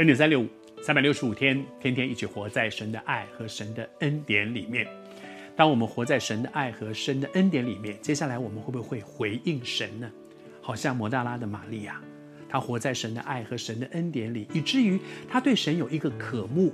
[0.00, 0.48] 恩典三六五，
[0.80, 4.88] 三百六十五天，天天一起活在神的爱和神的恩典里面。
[5.54, 10.10] 当我们活在神的爱和神的恩典里面，接下来我们会不会回应神呢？
[10.62, 12.00] 好像摩大拉的玛利亚，
[12.48, 16.72] 她活在神的爱和神的恩典里，以至于她对神有一个渴慕，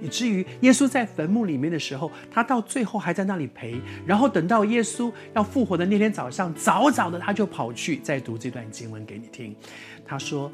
[0.00, 3.74] 以至于耶稣在坟墓里面的时候，她到最后还在那里陪。
[4.06, 9.52] 然后等到耶稣要复活的那天早上，早早的她就跑去再读这段经文给你听。
[10.06, 10.52] 她说。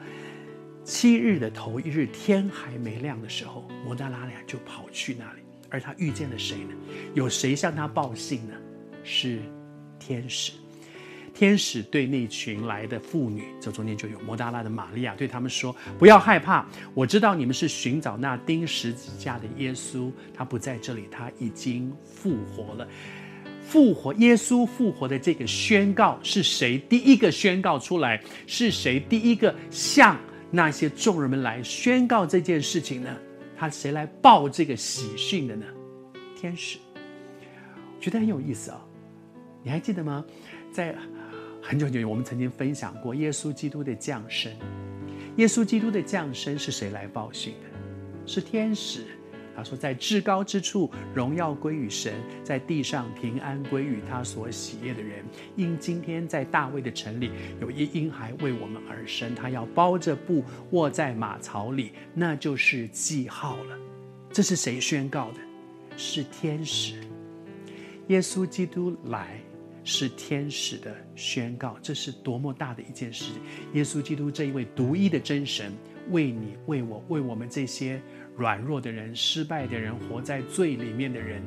[0.85, 6.75] 七日的头一日，天还没亮的时候，摩大拉俩就跑去那里，而他遇见了谁呢？
[7.15, 8.55] 有谁向他报信呢？
[9.03, 9.41] 是
[9.99, 10.53] 天使。
[11.33, 22.87] 天使对那群来的妇女，这中间就有摩大拉的玛利亚，对他们说：“不要害怕，我知道你们是寻找那钉十字架的耶稣，他不在这里，他已经复活了。
[23.67, 28.23] 复活，耶稣复活的这个宣告是谁第一个宣告出来？
[28.47, 30.17] 是谁第一个向？”
[30.55, 33.11] 那些众人们来宣告这件事情呢？
[33.57, 35.67] 他谁来报这个喜讯的呢？
[36.37, 36.79] 天使，
[38.01, 38.87] 觉得很有意思啊、哦！
[39.65, 40.25] 你还记得吗？
[40.71, 40.95] 在
[41.61, 44.53] 很久很久前，我们曾经分享过耶稣基督的降生。
[45.39, 47.69] 耶稣基督的降生是谁来报讯的？
[48.25, 49.07] 是天使。
[49.57, 55.25] 他说：“在至高之处，荣耀归于神；在地上，平安归于他所喜悦的人。
[55.57, 63.79] 因今天在大卫的城里，有一婴孩为我们而生，他要包着布卧在马槽里，那就是记号了。
[64.33, 65.39] 这是谁宣告的？
[65.97, 66.97] 是天使。
[68.09, 69.41] 耶稣基督来
[69.85, 73.33] 是天使的宣告，这是多么大的一件事！
[73.73, 75.73] 耶稣基督这一位独一的真神，
[76.11, 78.03] 为你、为我、为我们这些。”
[78.37, 81.43] 软弱的人、失败的人、活在罪里面的人，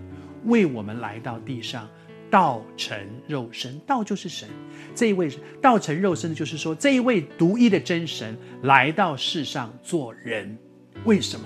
[0.45, 1.89] 为我们来到地上，
[2.29, 2.97] 道成
[3.27, 3.77] 肉身。
[3.79, 4.47] 道就是神，
[4.95, 5.29] 这一位
[5.61, 10.57] 道成肉身的，就是说这一位独一的真神来到世上做人。
[11.03, 11.45] 为什么？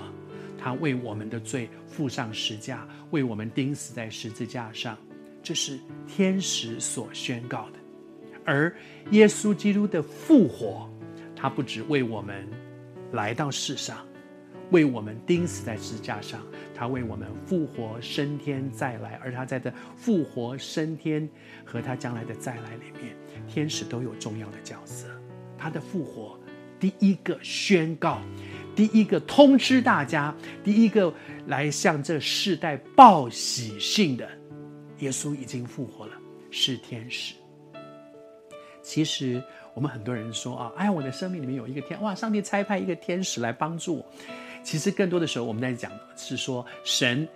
[0.58, 4.96] 他为我们的罪付上十字架，为我们钉死在十字架上，
[5.42, 7.78] 这是天使所宣告的。
[8.44, 8.72] 而
[9.10, 10.88] 耶稣基督的复活，
[11.34, 12.48] 他不只为我们
[13.10, 14.06] 来到世上。
[14.72, 16.40] 为我们钉死在支架上，
[16.74, 21.28] 他为我们复活升天再来，而他在这复活升天
[21.64, 23.14] 和他将来的再来里面，
[23.46, 25.06] 天使都有重要的角色。
[25.58, 26.36] 他的复活，
[26.80, 28.20] 第一个宣告，
[28.74, 30.34] 第一个通知大家，
[30.64, 31.12] 第一个
[31.46, 34.28] 来向这世代报喜信的，
[34.98, 36.14] 耶稣已经复活了，
[36.50, 37.34] 是天使。
[38.82, 39.40] 其实
[39.74, 44.06] 我们很多人说啊，哎，我的生命里面有一个天，哇，上帝差派一个天使来帮助我。
[44.62, 47.26] 其实更多的时候，我们在讲的是说，神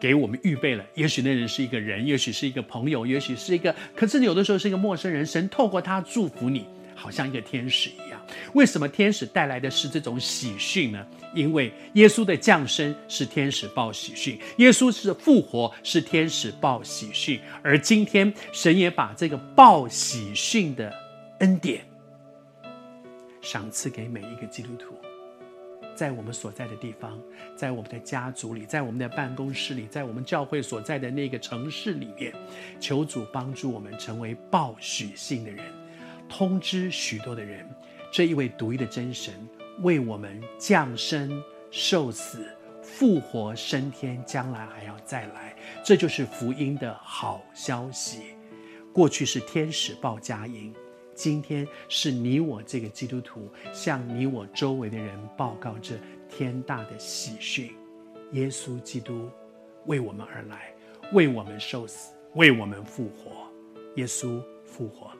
[0.00, 0.84] 给我们预备了。
[0.94, 5.24] 也许那人是一个人，也许是一个朋友，也许是一个，可是有的时候是一个陌生人。
[5.26, 8.20] 神透过他祝福你，好像一个天使一样。
[8.54, 11.06] 为什么天使带来的是这种喜讯呢？
[11.34, 20.92] 因为耶稣的降生是天使报喜讯，耶稣是复活是天使报喜讯，而今天神也把这个报喜讯的
[21.40, 21.84] 恩典
[23.42, 24.94] 赏赐给每一个基督徒。
[25.96, 27.18] 在我们所在的地方，
[27.56, 32.32] 在我们的家族里，在我们的办公室里，在我们教会所在的那个城市里面，
[32.78, 35.64] 求主帮助我们成为报喜信的人，
[36.28, 37.66] 通知许多的人，
[38.12, 39.32] 这一位独一的真神
[39.82, 42.46] 为我们降生、受死、
[42.82, 48.20] 复活、升天，将来还要再来，这就是福音的好消息。
[48.92, 50.74] 过去是天使报佳音。
[51.16, 55.96] 今天是你我这个基督徒向你我周围的人报告这
[56.28, 57.72] 天大的喜讯：
[58.32, 59.30] 耶稣基督
[59.86, 60.74] 为我们而来，
[61.14, 63.50] 为我们受死，为我们复活。
[63.94, 65.10] 耶稣复活。